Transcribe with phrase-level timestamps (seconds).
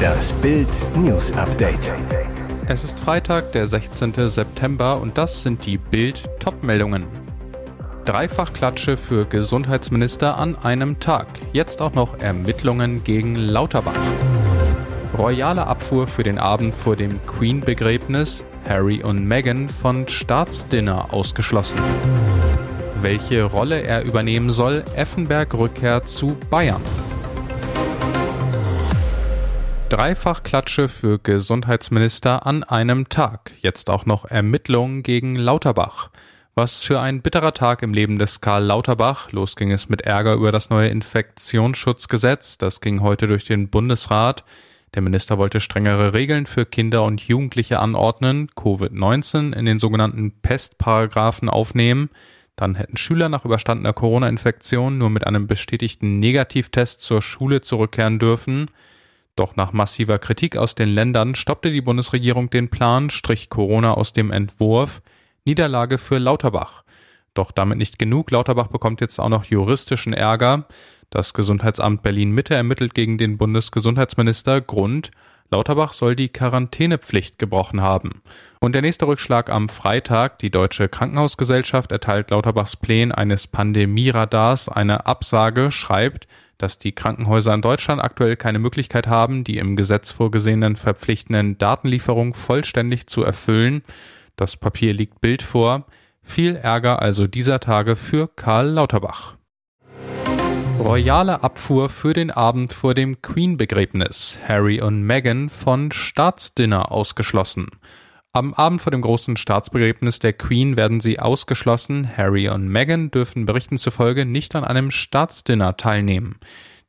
[0.00, 1.92] Das Bild News Update.
[2.68, 4.28] Es ist Freitag, der 16.
[4.28, 7.06] September und das sind die Bild Topmeldungen.
[8.04, 11.26] Dreifachklatsche für Gesundheitsminister an einem Tag.
[11.52, 14.00] Jetzt auch noch Ermittlungen gegen Lauterbach.
[15.16, 18.44] Royale Abfuhr für den Abend vor dem Queen-Begräbnis.
[18.68, 21.80] Harry und Meghan von Staatsdinner ausgeschlossen.
[23.00, 26.82] Welche Rolle er übernehmen soll, Effenberg Rückkehr zu Bayern.
[29.90, 33.50] Dreifachklatsche für Gesundheitsminister an einem Tag.
[33.60, 36.10] Jetzt auch noch Ermittlungen gegen Lauterbach.
[36.54, 39.32] Was für ein bitterer Tag im Leben des Karl Lauterbach.
[39.32, 42.56] Los ging es mit Ärger über das neue Infektionsschutzgesetz.
[42.56, 44.44] Das ging heute durch den Bundesrat.
[44.94, 51.48] Der Minister wollte strengere Regeln für Kinder und Jugendliche anordnen, Covid-19 in den sogenannten Pestparagraphen
[51.48, 52.10] aufnehmen.
[52.54, 58.70] Dann hätten Schüler nach überstandener Corona-Infektion nur mit einem bestätigten Negativtest zur Schule zurückkehren dürfen.
[59.40, 64.12] Doch nach massiver Kritik aus den Ländern stoppte die Bundesregierung den Plan, strich Corona aus
[64.12, 65.00] dem Entwurf.
[65.46, 66.84] Niederlage für Lauterbach.
[67.32, 68.30] Doch damit nicht genug.
[68.30, 70.66] Lauterbach bekommt jetzt auch noch juristischen Ärger.
[71.08, 75.10] Das Gesundheitsamt Berlin Mitte ermittelt gegen den Bundesgesundheitsminister Grund,
[75.50, 78.22] Lauterbach soll die Quarantänepflicht gebrochen haben.
[78.60, 80.38] Und der nächste Rückschlag am Freitag.
[80.38, 86.28] Die Deutsche Krankenhausgesellschaft erteilt Lauterbachs Plänen eines Pandemieradars eine Absage, schreibt,
[86.58, 92.34] dass die Krankenhäuser in Deutschland aktuell keine Möglichkeit haben, die im Gesetz vorgesehenen verpflichtenden Datenlieferungen
[92.34, 93.82] vollständig zu erfüllen.
[94.36, 95.86] Das Papier liegt Bild vor.
[96.22, 99.39] Viel Ärger also dieser Tage für Karl Lauterbach.
[100.80, 104.38] Royale Abfuhr für den Abend vor dem Queen-Begräbnis.
[104.48, 107.66] Harry und Meghan von Staatsdinner ausgeschlossen.
[108.32, 112.08] Am Abend vor dem großen Staatsbegräbnis der Queen werden sie ausgeschlossen.
[112.16, 116.38] Harry und Meghan dürfen Berichten zufolge nicht an einem Staatsdinner teilnehmen.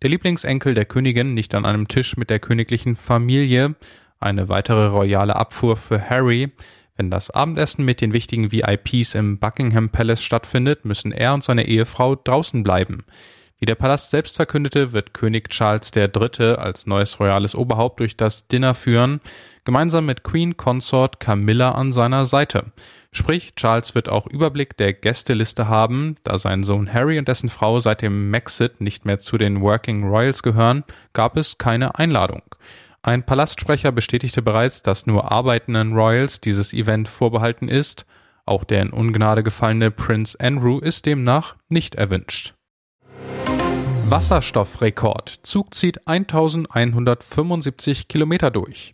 [0.02, 3.76] Der Lieblingsenkel der Königin nicht an einem Tisch mit der königlichen Familie.
[4.22, 6.54] Eine weitere royale Abfuhr für Harry.
[6.96, 11.68] Wenn das Abendessen mit den wichtigen VIPs im Buckingham Palace stattfindet, müssen er und seine
[11.68, 13.04] Ehefrau draußen bleiben.
[13.62, 16.56] Wie der Palast selbst verkündete, wird König Charles III.
[16.56, 19.22] als neues royales Oberhaupt durch das Dinner führen
[19.66, 22.72] gemeinsam mit Queen Consort Camilla an seiner Seite.
[23.12, 27.80] Sprich, Charles wird auch Überblick der Gästeliste haben, da sein Sohn Harry und dessen Frau
[27.80, 30.84] seit dem Maxit nicht mehr zu den Working Royals gehören,
[31.14, 32.42] gab es keine Einladung.
[33.04, 38.08] Ein Palastsprecher bestätigte bereits, dass nur arbeitenden Royals dieses Event vorbehalten ist.
[38.48, 42.56] Auch der in Ungnade gefallene Prince Andrew ist demnach nicht erwünscht.
[44.12, 45.40] Wasserstoffrekord.
[45.44, 48.94] Zug zieht 1175 Kilometer durch.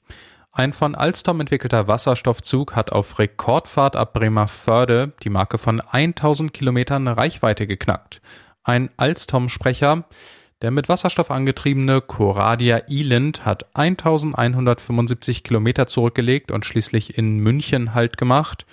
[0.51, 7.07] Ein von Alstom entwickelter Wasserstoffzug hat auf Rekordfahrt ab Bremerförde die Marke von 1000 Kilometern
[7.07, 8.21] Reichweite geknackt.
[8.63, 10.03] Ein Alstom-Sprecher,
[10.61, 18.17] der mit Wasserstoff angetriebene Coradia Eland hat 1175 Kilometer zurückgelegt und schließlich in München Halt
[18.17, 18.67] gemacht.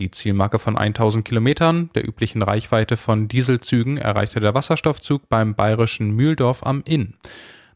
[0.00, 6.10] Die Zielmarke von 1000 Kilometern, der üblichen Reichweite von Dieselzügen, erreichte der Wasserstoffzug beim bayerischen
[6.12, 7.14] Mühldorf am Inn.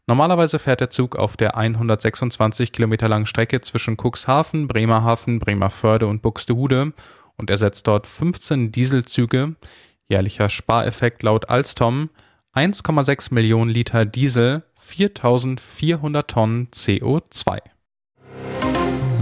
[0.07, 6.23] Normalerweise fährt der Zug auf der 126 Kilometer langen Strecke zwischen Cuxhaven, Bremerhaven, Bremerförde und
[6.23, 6.93] Buxtehude
[7.37, 9.55] und ersetzt dort 15 Dieselzüge.
[10.07, 12.09] Jährlicher Spareffekt laut Alstom
[12.55, 17.59] 1,6 Millionen Liter Diesel, 4400 Tonnen CO2.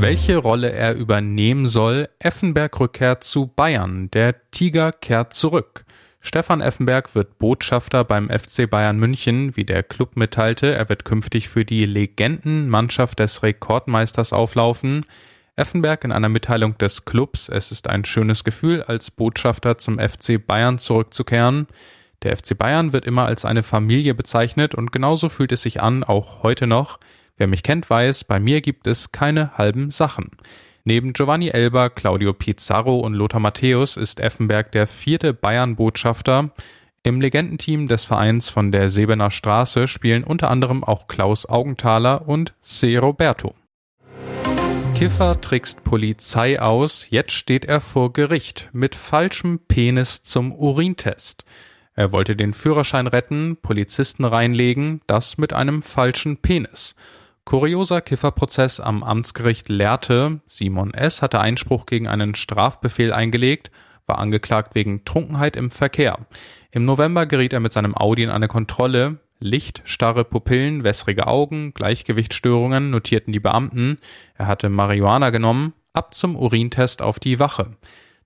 [0.04, 5.86] Welche Rolle er übernehmen soll, Effenberg rückkehrt zu Bayern, der Tiger kehrt zurück.
[6.20, 10.76] Stefan Effenberg wird Botschafter beim FC Bayern München, wie der Club mitteilte.
[10.76, 15.06] Er wird künftig für die Legendenmannschaft des Rekordmeisters auflaufen.
[15.56, 20.46] Effenberg in einer Mitteilung des Clubs, es ist ein schönes Gefühl, als Botschafter zum FC
[20.46, 21.68] Bayern zurückzukehren.
[22.24, 26.04] Der FC Bayern wird immer als eine Familie bezeichnet und genauso fühlt es sich an,
[26.04, 27.00] auch heute noch.
[27.38, 30.32] Wer mich kennt, weiß, bei mir gibt es keine halben Sachen.
[30.84, 36.52] Neben Giovanni Elber, Claudio Pizarro und Lothar Matthäus ist Effenberg der vierte Bayern-Botschafter.
[37.04, 42.54] Im Legendenteam des Vereins von der Sebener Straße spielen unter anderem auch Klaus Augenthaler und
[42.62, 42.98] C.
[42.98, 43.56] Roberto.
[44.96, 51.46] Kiffer trickst Polizei aus, jetzt steht er vor Gericht mit falschem Penis zum Urintest.
[51.96, 56.96] Er wollte den Führerschein retten, Polizisten reinlegen, das mit einem falschen Penis.
[57.46, 60.40] Kurioser Kifferprozess am Amtsgericht Lehrte.
[60.48, 61.22] Simon S.
[61.22, 63.70] hatte Einspruch gegen einen Strafbefehl eingelegt,
[64.06, 66.20] war angeklagt wegen Trunkenheit im Verkehr.
[66.72, 69.20] Im November geriet er mit seinem Audi in eine Kontrolle.
[69.40, 73.98] Licht, starre Pupillen, wässrige Augen, Gleichgewichtsstörungen notierten die Beamten.
[74.36, 75.74] Er hatte Marihuana genommen.
[75.92, 77.76] Ab zum Urintest auf die Wache.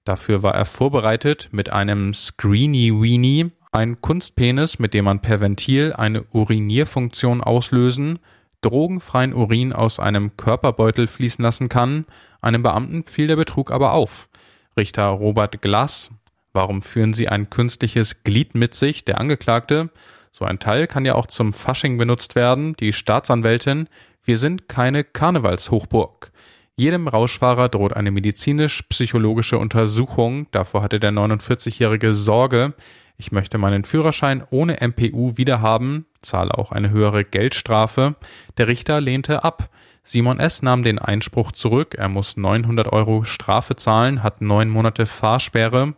[0.05, 5.91] Dafür war er vorbereitet mit einem Screeny Weenie, ein Kunstpenis, mit dem man per Ventil
[5.91, 8.19] eine Urinierfunktion auslösen,
[8.61, 12.05] drogenfreien Urin aus einem Körperbeutel fließen lassen kann.
[12.41, 14.29] Einem Beamten fiel der Betrug aber auf.
[14.77, 16.11] Richter Robert Glass,
[16.53, 19.05] warum führen Sie ein künstliches Glied mit sich?
[19.05, 19.89] Der Angeklagte,
[20.31, 22.75] so ein Teil kann ja auch zum Fasching benutzt werden.
[22.75, 23.89] Die Staatsanwältin,
[24.23, 26.31] wir sind keine Karnevalshochburg.
[26.75, 30.45] Jedem Rauschfahrer droht eine medizinisch-psychologische Untersuchung.
[30.51, 32.75] Davor hatte der 49-Jährige Sorge.
[33.19, 38.15] Ich möchte meinen Führerschein ohne MPU wiederhaben, zahle auch eine höhere Geldstrafe.
[38.57, 39.69] Der Richter lehnte ab.
[40.03, 40.61] Simon S.
[40.61, 41.95] nahm den Einspruch zurück.
[41.97, 45.95] Er muss 900 Euro Strafe zahlen, hat neun Monate Fahrsperre.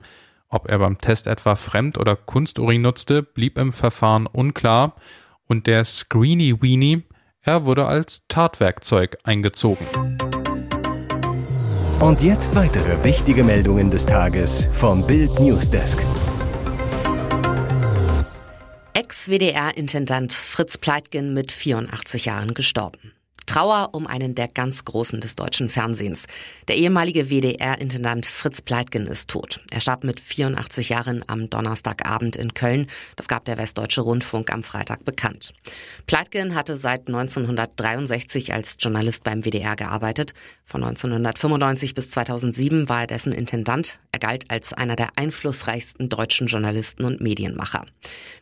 [0.48, 4.96] Ob er beim Test etwa Fremd- oder Kunsturin nutzte, blieb im Verfahren unklar.
[5.46, 7.04] Und der Screeny Weenie,
[7.42, 9.86] er wurde als Tatwerkzeug eingezogen.
[12.00, 16.00] Und jetzt weitere wichtige Meldungen des Tages vom Bild Newsdesk.
[19.30, 23.14] Ex-WDR-Intendant Fritz Pleitgen mit 84 Jahren gestorben.
[23.50, 26.28] Trauer um einen der ganz Großen des deutschen Fernsehens.
[26.68, 29.66] Der ehemalige WDR-Intendant Fritz Pleitgen ist tot.
[29.72, 32.86] Er starb mit 84 Jahren am Donnerstagabend in Köln.
[33.16, 35.56] Das gab der Westdeutsche Rundfunk am Freitag bekannt.
[36.06, 40.36] Pleitgen hatte seit 1963 als Journalist beim WDR gearbeitet.
[40.64, 44.00] Von 1995 bis 2007 war er dessen Intendant.
[44.12, 47.88] Er galt als einer der einflussreichsten deutschen Journalisten und Medienmacher.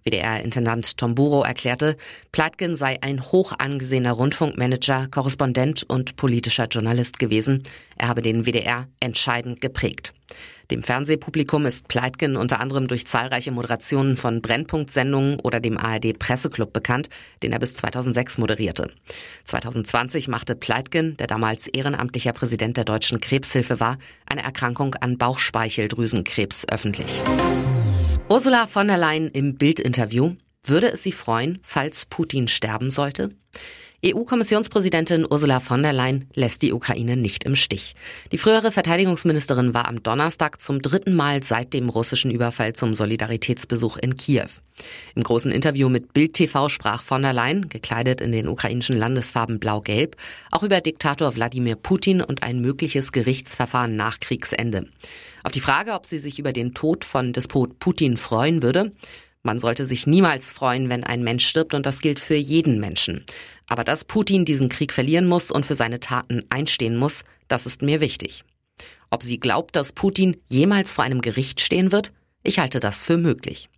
[0.03, 1.95] WDR-Intendant Tom Buro erklärte,
[2.33, 7.61] Pleitgen sei ein hoch angesehener Rundfunkmanager Korrespondent und politischer Journalist gewesen.
[7.97, 10.15] Er habe den WDR entscheidend geprägt.
[10.71, 16.73] Dem Fernsehpublikum ist Pleitgen unter anderem durch zahlreiche Moderationen von Brennpunkt-Sendungen oder dem ARD Presseclub
[16.73, 17.09] bekannt,
[17.43, 18.91] den er bis 2006 moderierte.
[19.45, 26.65] 2020 machte Pleitgen, der damals ehrenamtlicher Präsident der Deutschen Krebshilfe war, eine Erkrankung an Bauchspeicheldrüsenkrebs
[26.67, 27.23] öffentlich.
[28.29, 30.35] Ursula von der Leyen im Bildinterview.
[30.65, 33.29] Würde es Sie freuen, falls Putin sterben sollte?
[34.13, 37.95] EU-Kommissionspräsidentin Ursula von der Leyen lässt die Ukraine nicht im Stich.
[38.31, 43.97] Die frühere Verteidigungsministerin war am Donnerstag zum dritten Mal seit dem russischen Überfall zum Solidaritätsbesuch
[43.97, 44.47] in Kiew.
[45.15, 49.59] Im großen Interview mit Bild TV sprach von der Leyen, gekleidet in den ukrainischen Landesfarben
[49.59, 50.15] blau-gelb,
[50.51, 54.87] auch über Diktator Wladimir Putin und ein mögliches Gerichtsverfahren nach Kriegsende.
[55.43, 58.91] Auf die Frage, ob sie sich über den Tod von Despot Putin freuen würde,
[59.47, 63.23] man sollte sich niemals freuen, wenn ein Mensch stirbt und das gilt für jeden Menschen.
[63.65, 67.81] Aber dass Putin diesen Krieg verlieren muss und für seine Taten einstehen muss, das ist
[67.81, 68.43] mir wichtig.
[69.09, 72.11] Ob sie glaubt, dass Putin jemals vor einem Gericht stehen wird?
[72.43, 73.69] Ich halte das für möglich.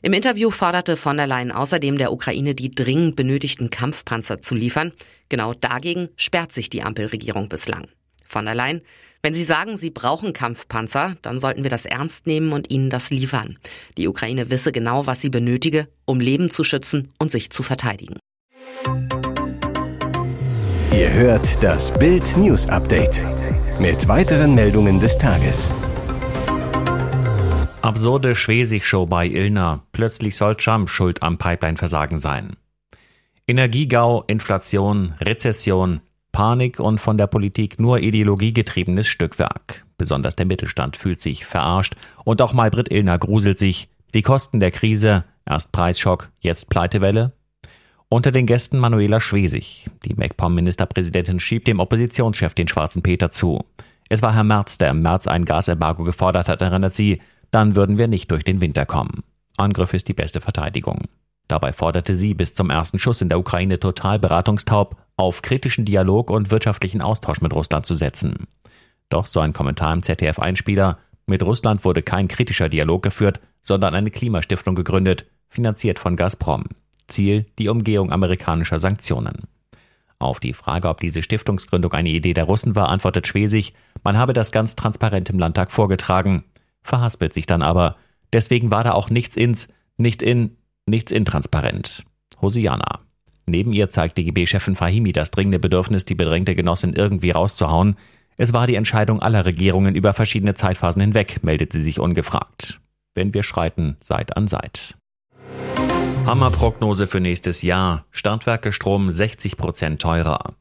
[0.00, 4.92] Im Interview forderte von der Leyen außerdem der Ukraine die dringend benötigten Kampfpanzer zu liefern.
[5.28, 7.86] Genau dagegen sperrt sich die Ampelregierung bislang.
[8.32, 8.80] Von der Leyen,
[9.22, 13.10] wenn Sie sagen, Sie brauchen Kampfpanzer, dann sollten wir das ernst nehmen und Ihnen das
[13.10, 13.58] liefern.
[13.98, 18.16] Die Ukraine wisse genau, was sie benötige, um Leben zu schützen und sich zu verteidigen.
[20.92, 23.22] Ihr hört das Bild News Update
[23.78, 25.70] mit weiteren Meldungen des Tages.
[27.82, 29.84] Absurde Schwesig-Show bei Ilna.
[29.92, 32.56] Plötzlich soll Trump schuld am Pipeline-Versagen sein.
[33.46, 36.00] Energiegau, Inflation, Rezession,
[36.32, 39.84] Panik und von der Politik nur ideologiegetriebenes Stückwerk.
[39.98, 41.94] Besonders der Mittelstand fühlt sich verarscht
[42.24, 43.88] und auch Maybrit Illner gruselt sich.
[44.14, 47.32] Die Kosten der Krise, erst Preisschock, jetzt Pleitewelle.
[48.08, 49.88] Unter den Gästen Manuela Schwesig.
[50.04, 53.64] Die MacPom-Ministerpräsidentin schiebt dem Oppositionschef den schwarzen Peter zu.
[54.08, 57.22] Es war Herr Merz, der im März ein Gasembargo gefordert hat, erinnert sie.
[57.50, 59.22] Dann würden wir nicht durch den Winter kommen.
[59.56, 61.06] Angriff ist die beste Verteidigung.
[61.48, 66.30] Dabei forderte sie bis zum ersten Schuss in der Ukraine total beratungstaub auf kritischen Dialog
[66.30, 68.46] und wirtschaftlichen Austausch mit Russland zu setzen.
[69.08, 74.10] Doch so ein Kommentar im ZDF-Einspieler, mit Russland wurde kein kritischer Dialog geführt, sondern eine
[74.10, 76.64] Klimastiftung gegründet, finanziert von Gazprom.
[77.08, 79.42] Ziel die Umgehung amerikanischer Sanktionen.
[80.18, 84.32] Auf die Frage, ob diese Stiftungsgründung eine Idee der Russen war, antwortet Schwesig, man habe
[84.32, 86.44] das ganz transparent im Landtag vorgetragen,
[86.82, 87.96] verhaspelt sich dann aber.
[88.32, 92.04] Deswegen war da auch nichts ins, nicht in, nichts intransparent.
[92.40, 93.00] Hosiana.
[93.46, 97.96] Neben ihr zeigt DGB-Chefin Fahimi das dringende Bedürfnis, die bedrängte Genossin irgendwie rauszuhauen.
[98.36, 102.80] Es war die Entscheidung aller Regierungen über verschiedene Zeitphasen hinweg, meldet sie sich ungefragt.
[103.14, 104.96] Wenn wir schreiten, Seit an Seit.
[106.24, 108.06] Hammerprognose für nächstes Jahr.
[108.10, 110.54] Stadtwerke Strom 60 Prozent teurer.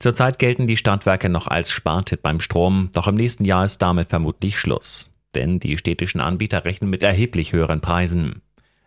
[0.00, 4.10] Zurzeit gelten die Stadtwerke noch als Spartipp beim Strom, doch im nächsten Jahr ist damit
[4.10, 5.12] vermutlich Schluss.
[5.36, 8.42] Denn die städtischen Anbieter rechnen mit erheblich höheren Preisen.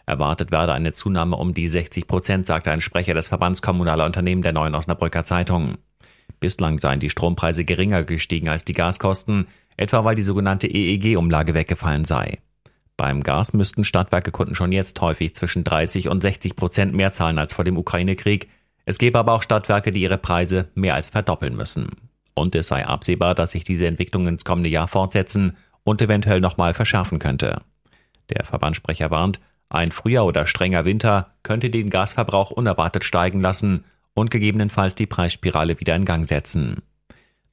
[0.06, 4.44] Erwartet werde eine Zunahme um die 60 Prozent, sagte ein Sprecher des Verbands kommunaler Unternehmen
[4.44, 5.78] der Neuen Osnabrücker Zeitung.
[6.40, 9.48] Bislang seien die Strompreise geringer gestiegen als die Gaskosten,
[9.78, 12.40] etwa weil die sogenannte EEG-Umlage weggefallen sei.
[12.98, 17.54] Beim Gas müssten Stadtwerkekunden schon jetzt häufig zwischen 30 und 60 Prozent mehr zahlen als
[17.54, 18.50] vor dem Ukraine-Krieg.
[18.86, 21.90] Es gäbe aber auch Stadtwerke, die ihre Preise mehr als verdoppeln müssen.
[22.36, 26.74] Und es sei absehbar, dass sich diese Entwicklung ins kommende Jahr fortsetzen und eventuell nochmal
[26.74, 27.62] verschärfen könnte.
[28.30, 29.40] Der Verbandssprecher warnt,
[29.76, 35.80] ein früher oder strenger Winter könnte den Gasverbrauch unerwartet steigen lassen und gegebenenfalls die Preisspirale
[35.80, 36.82] wieder in Gang setzen.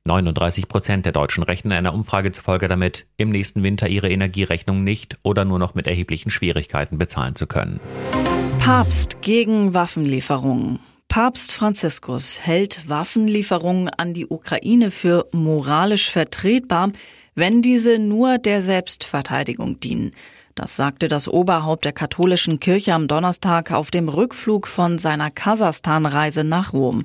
[0.04, 5.18] 39 Prozent der Deutschen rechnen einer Umfrage zufolge damit, im nächsten Winter ihre Energierechnung nicht
[5.22, 7.78] oder nur noch mit erheblichen Schwierigkeiten bezahlen zu können.
[8.58, 10.80] Papst gegen Waffenlieferungen.
[11.06, 16.90] Papst Franziskus hält Waffenlieferungen an die Ukraine für moralisch vertretbar,
[17.34, 20.12] wenn diese nur der Selbstverteidigung dienen.
[20.54, 26.44] Das sagte das Oberhaupt der katholischen Kirche am Donnerstag auf dem Rückflug von seiner Kasachstan-Reise
[26.44, 27.04] nach Rom.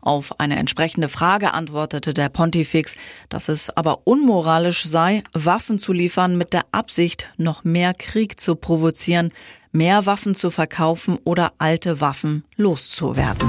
[0.00, 2.96] Auf eine entsprechende Frage antwortete der Pontifex,
[3.28, 8.54] dass es aber unmoralisch sei, Waffen zu liefern mit der Absicht, noch mehr Krieg zu
[8.54, 9.32] provozieren,
[9.72, 13.48] mehr Waffen zu verkaufen oder alte Waffen loszuwerden.